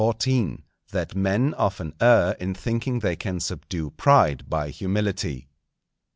[0.01, 5.47] —_That Men often err in thinking they can subdue Pride by Humility.